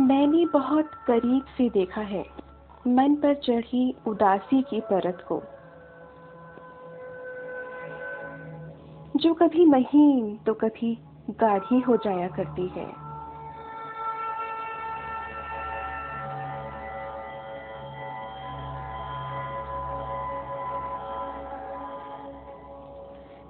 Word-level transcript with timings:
मैंने 0.00 0.46
बहुत 0.46 0.90
करीब 1.06 1.42
से 1.42 1.68
देखा 1.70 2.00
है। 2.00 2.26
मन 2.88 3.14
पर 3.14 3.34
चढ़ी 3.34 3.94
उदासी 4.06 4.62
की 4.62 4.80
परत 4.80 5.24
को। 5.28 5.42
जो 9.16 9.34
कभी 9.34 9.64
महीन 9.64 10.36
तो 10.36 10.54
कभी 10.54 10.98
गाढ़ी 11.30 11.80
हो 11.80 11.96
जाया 11.96 12.28
करती 12.28 12.66
है। 12.66 13.08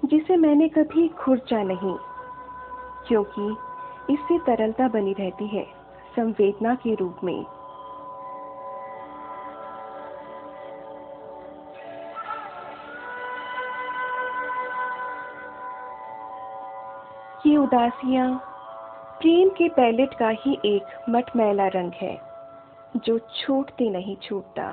जिसे 0.04 0.36
मैंने 0.36 0.68
कभी 0.68 1.08
खुर्चा 1.08 1.62
नहीं, 1.62 1.96
क्योंकि 3.08 3.50
इससे 4.14 4.38
तरलता 4.38 4.88
बनी 4.88 5.12
रहती 5.12 5.46
है। 5.46 5.77
संवेदना 6.16 6.74
के 6.74 6.94
रूप 6.94 7.20
में। 7.24 7.44
ये 17.46 17.56
उदासियाँ 17.56 18.28
प्रेम 19.20 19.48
के 19.48 19.68
पैलेट 19.68 20.14
का 20.14 20.28
ही 20.28 20.58
एक 20.64 21.04
मटमैला 21.10 21.66
रंग 21.66 21.92
है, 21.92 22.16
जो 22.96 23.18
छूटते 23.18 23.90
नहीं 23.90 24.16
छूटता। 24.16 24.72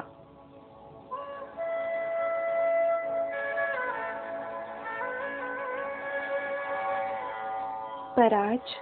पर 8.18 8.34
आज 8.34 8.76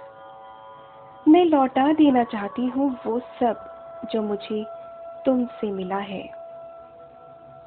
मैं 1.28 1.44
लौटा 1.44 1.92
देना 1.92 2.24
चाहती 2.24 2.66
हूँ 2.66 2.98
वो 3.06 3.18
सब 3.18 4.08
जो 4.12 4.22
मुझे 4.22 4.64
तुमसे 5.24 5.70
मिला 5.70 5.96
है। 5.96 6.22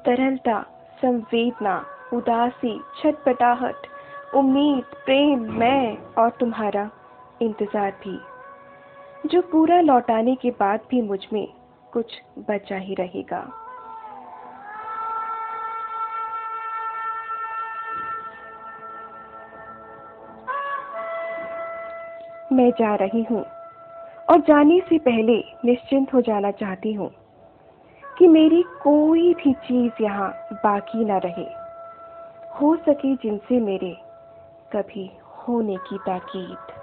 तरलता, 0.04 0.60
संवेदना, 1.02 1.84
उदासी, 2.12 2.78
छटपटाहट, 3.02 3.86
उम्मीद, 4.34 4.84
प्रेम, 5.04 5.40
मैं 5.52 5.96
और 6.14 6.30
तुम्हारा 6.30 6.90
इंतज़ार 7.42 7.90
भी। 7.90 8.18
जो 9.28 9.42
पूरा 9.42 9.80
लौटाने 9.80 10.34
के 10.34 10.50
बाद 10.50 10.80
भी 10.90 11.02
मुझमें 11.02 11.46
कुछ 11.92 12.20
बचा 12.38 12.76
ही 12.76 12.94
रहेगा। 12.94 13.40
मैं 22.52 22.70
जा 22.70 22.94
रही 22.94 23.22
हूँ। 23.22 23.44
और 24.30 24.40
जाने 24.40 24.80
से 24.80 24.98
पहले 24.98 25.44
निश्चिंत 25.64 26.14
हो 26.14 26.20
जाना 26.20 26.50
चाहती 26.50 26.92
हूँ 26.92 27.10
कि 28.18 28.26
मेरी 28.26 28.62
कोई 28.62 29.34
भी 29.34 29.52
चीज़ 29.52 30.02
यहाँ 30.02 30.30
बाकी 30.52 31.04
ना 31.04 31.18
रहे। 31.18 31.46
हो 32.58 32.76
सके 32.76 33.14
जिनसे 33.14 33.60
मेरे 33.60 33.96
कभी 34.72 35.10
होने 35.38 35.76
की 35.76 35.98
ताकीद। 35.98 36.77